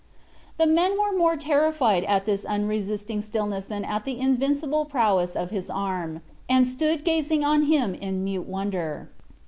The 0.57 0.65
men 0.65 0.97
were 0.99 1.15
more 1.15 1.37
terrified 1.37 2.03
at 2.05 2.25
this 2.25 2.43
unresisting 2.43 3.21
stillness 3.21 3.65
than 3.65 3.85
at 3.85 4.03
the 4.03 4.19
invincible 4.19 4.83
prowess 4.83 5.35
of 5.35 5.51
his 5.51 5.69
arm, 5.69 6.21
and 6.49 6.67
stood 6.67 7.03
gazing 7.05 7.43
on 7.43 7.65
him 7.65 7.93
in 7.93 8.23
mute 8.23 8.47
wonder. 8.47 9.09